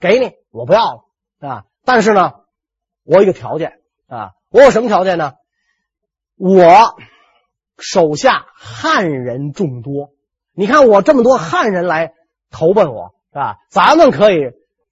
[0.00, 1.04] 给你，我不要了
[1.40, 1.64] 啊！
[1.84, 2.32] 但是呢，
[3.04, 5.34] 我有一个条件啊，我有什么条件呢？
[6.36, 6.96] 我
[7.78, 10.10] 手下汉人众多，
[10.52, 12.12] 你看我这么多汉人来
[12.50, 13.56] 投奔我，是吧？
[13.70, 14.50] 咱们可以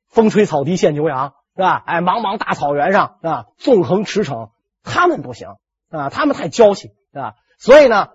[0.08, 1.34] 风吹草低见牛羊。
[1.56, 1.82] 是吧？
[1.86, 4.50] 哎，茫茫大草原上啊，纵横驰骋，
[4.82, 5.48] 他们不行
[5.90, 7.34] 啊，他们太娇气啊。
[7.58, 8.08] 所以呢，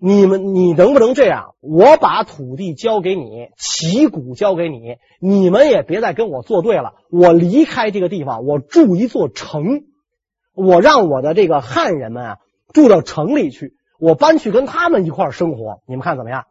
[0.00, 1.54] 你们你能不能这样？
[1.60, 6.94] 我把土地交给你，旗鼓交给你，你们也别再跟我作对了。
[7.10, 9.84] 我离开这个地方，我住一座城，
[10.54, 12.36] 我让我的这个汉人们啊
[12.72, 15.82] 住到城里去，我搬去跟他们一块生活。
[15.86, 16.46] 你们看怎么样？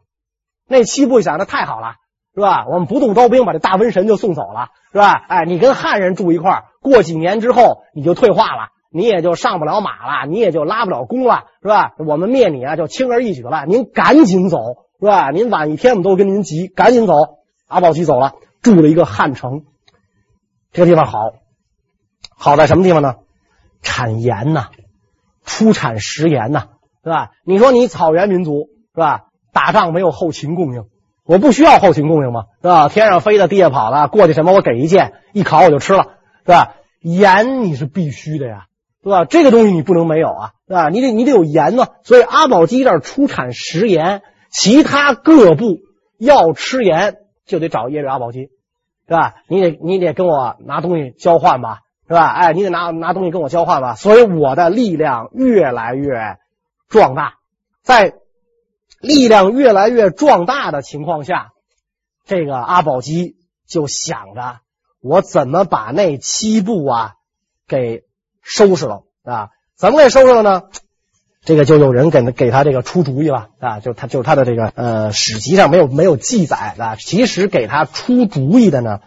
[0.67, 1.95] 那七部想的太好了。
[2.35, 2.65] 是吧？
[2.67, 5.13] 我们不动刀兵，把这大瘟神就送走了，是吧？
[5.27, 11.93] 哎，你跟汉人住一块，过几年之后你就退化了，你也就上不了马了，你也就拉不了弓了，是吧？
[11.99, 13.65] 我们灭你啊，就轻而易举了。
[13.67, 14.57] 您赶紧走，
[14.99, 15.29] 是吧？
[15.29, 17.13] 您晚一天，我们都跟您急，赶紧走。
[17.67, 19.63] 阿保机走了，住了一个汉城，
[20.71, 21.33] 这个地方好，
[22.35, 23.15] 好在什么地方呢？
[23.81, 24.69] 产盐呐，
[25.43, 26.67] 出产食盐呐，
[27.03, 27.31] 是吧？
[27.45, 29.25] 你说你草原民族是吧？
[29.51, 30.85] 打仗没有后勤供应。
[31.25, 32.45] 我不需要后勤供应吗？
[32.61, 32.89] 是吧？
[32.89, 36.75] 天上飞的，地下跑的，过去什么我给一件，一烤我就吃了，是吧？
[37.01, 38.65] 盐你是必须的呀，
[39.03, 39.23] 是吧？
[39.23, 40.89] 这个东西你不能没有啊，是吧？
[40.89, 41.87] 你得你得有盐呢。
[42.03, 45.77] 所以阿保机这儿出产食盐，其他各部
[46.19, 48.49] 要吃盐就得找耶律阿保机，
[49.07, 49.35] 是吧？
[49.47, 52.27] 你得你得跟我拿东西交换吧，是吧？
[52.27, 53.95] 哎，你得拿拿东西跟我交换吧。
[53.95, 56.37] 所以我的力量越来越
[56.89, 57.35] 壮大，
[57.81, 58.15] 在。
[59.03, 61.49] 力量越来越壮大的情况下，
[62.25, 63.35] 这个阿保机
[63.67, 64.61] 就想着
[65.01, 67.15] 我怎么把那七部啊
[67.67, 68.03] 给
[68.41, 69.49] 收拾了啊？
[69.75, 70.63] 怎么给收拾了呢？
[71.45, 79.01] 这个就有人给给他这个出主意了啊，就他就是他的这个呃史籍上没有没有记载啊，其实给他出主意的呢，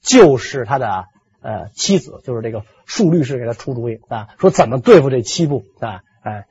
[0.00, 1.06] 就是他的
[1.42, 6.44] 呃妻子，就是这个庶律氏给他出主意啊，说怎么对付这七部啊，哎，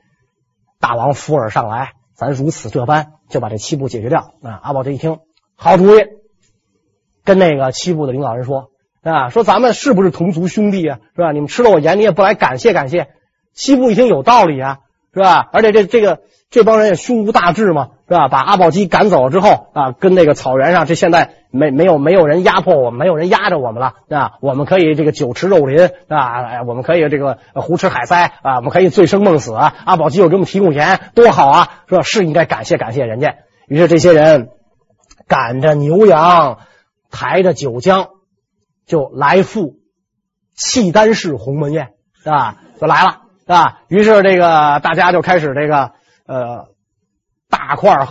[0.78, 4.60] 大王扶耳上来，咱如此这般就把这七部解决掉啊。
[4.62, 5.20] 阿宝这一听，
[5.56, 6.02] 好主意，
[7.24, 8.68] 跟那个七部的领导人说
[9.02, 11.32] 啊，说咱们是不是同族兄弟啊，是吧？
[11.32, 13.08] 你们吃了我盐，你也不来感谢感谢。
[13.54, 14.80] 七部一听有道理啊。
[15.12, 15.48] 是吧？
[15.52, 18.28] 而且这这个这帮人也胸无大志嘛，是吧？
[18.28, 29.52] 把阿保机赶走了之后啊，跟那个草原上，这现在没没有没有人压迫我们，没有人压着我们了啊，我们可以这个酒池肉林啊，我们可以这个胡吃海塞啊，我们可以醉生梦死。
[29.52, 31.68] 阿保机又这么提供钱，多好啊！
[31.88, 32.02] 是吧？
[32.02, 33.34] 是应该感谢感谢人家。
[33.66, 34.48] 于是这些人
[35.26, 36.58] 赶着牛羊，
[37.10, 38.08] 抬着酒浆，
[38.86, 39.76] 就来赴
[40.54, 42.56] 契丹氏鸿门宴，是吧？
[42.80, 43.22] 就来了。
[43.54, 45.90] 啊，于是这个大家就开始这个
[46.24, 46.68] 呃
[47.48, 48.06] 大块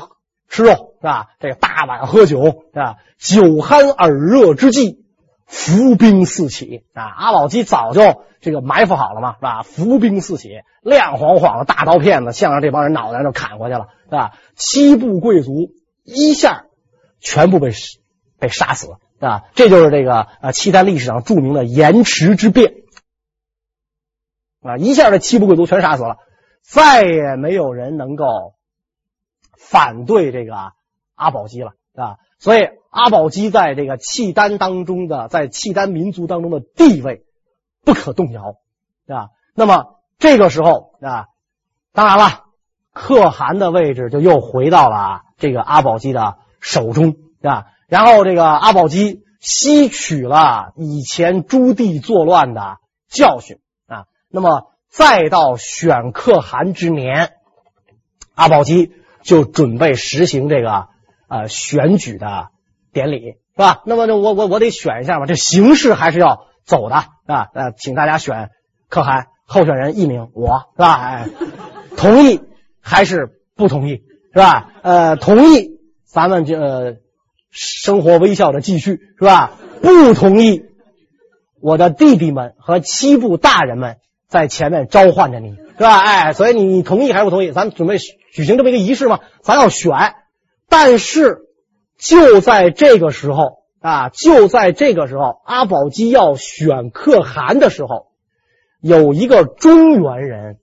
[0.49, 1.27] 吃肉是吧？
[1.39, 2.97] 这个大碗喝酒是吧？
[3.17, 5.05] 酒酣耳热之际，
[5.45, 7.03] 伏兵四起啊！
[7.03, 9.61] 阿保机早就这个埋伏好了嘛，是吧？
[9.61, 10.49] 伏兵四起，
[10.81, 14.33] 亮晃晃的大刀片子向着这帮人脑袋上就砍过去了，是吧？
[14.55, 15.71] 七部贵族
[16.03, 16.65] 一下
[17.21, 17.71] 全部被
[18.39, 19.43] 被杀死啊！
[19.55, 22.73] 这就是这个呃契丹历史上著名的盐池之变。
[24.61, 24.77] 啊！
[24.77, 26.17] 一下这七部贵族全杀死了，
[26.61, 28.25] 再也没有人能够
[29.57, 30.53] 反对这个
[31.15, 32.17] 阿保机了啊！
[32.39, 37.23] 所以阿保机在这个契丹当中的，在契丹民族当中的地位
[37.83, 38.55] 不可动摇
[39.07, 39.29] 啊。
[39.53, 41.27] 那么这个时候啊，
[41.93, 42.45] 当然了，
[42.93, 47.65] 可汗的位置就又回到了这个阿保机的手中啊。
[47.87, 52.77] 然后这个阿保机吸取了以前朱棣作乱的
[53.09, 53.59] 教训。
[54.31, 57.31] 那么，再到选可汗之年，
[58.35, 58.91] 阿保机
[59.23, 60.87] 就准备实行这个
[61.27, 62.49] 呃选举的
[62.93, 63.81] 典礼，是吧？
[63.87, 67.47] 那么，我我我得选一下嘛，这形式还是要走的啊。
[67.53, 68.51] 呃，请大家选
[68.87, 70.93] 可汗候选人一名，我是吧？
[70.93, 71.27] 哎，
[71.97, 72.41] 同意
[72.81, 74.69] 还是不同意，是吧？
[74.83, 76.97] 呃，同意，咱们就、呃、
[77.49, 79.53] 生活微笑的继续，是吧？
[79.81, 80.65] 不同意，
[81.59, 83.97] 我的弟弟们和七部大人们。
[84.29, 85.97] 在前面召唤着你，是吧？
[85.97, 87.51] 哎，所以你你同意还是不同意？
[87.51, 89.21] 咱准备举行这么一个仪式吗？
[89.41, 90.13] 咱要选，
[90.69, 91.47] 但是
[91.97, 98.11] 就在这个时候啊，就在这个时候，阿保机要选可汗的时候，
[98.79, 100.59] 有一个中原人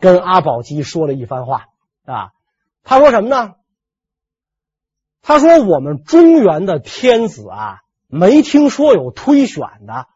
[0.00, 1.64] 跟阿保机说了一番话
[2.04, 2.28] 啊。
[2.84, 3.54] 他说什么呢？
[5.22, 10.06] 他说我们中原的天子啊，没听说有推选的。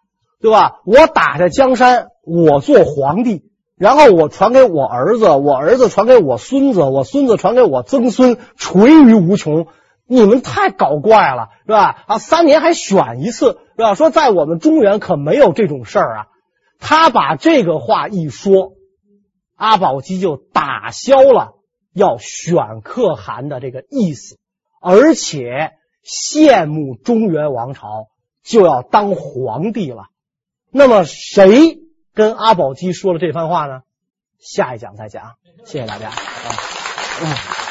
[0.43, 0.81] 对吧？
[0.85, 9.67] 我打下江山，我做皇帝，然后我传给我儿子，我儿子传给我孙子，我孙子传给我曾孙，垂于无穷。
[10.07, 12.05] 你们太搞怪了，是吧？
[12.07, 13.95] 啊，三年还选一次，是吧？
[13.95, 16.27] 说在我们中原可没有这种事儿啊。
[16.79, 18.73] 他把这个话一说，
[19.57, 21.55] 阿保机就打消了
[21.95, 24.39] 要选可汗的这个意思，
[24.81, 25.73] 而且
[26.05, 28.09] 羡慕中原王朝
[28.45, 30.07] 就要当皇帝了。
[30.71, 31.82] 那么谁
[32.15, 33.83] 跟阿保机说了这番话呢？
[34.39, 35.37] 下一讲再讲。
[35.65, 36.09] 谢谢大家。
[36.09, 36.15] 啊
[37.23, 37.62] 嗯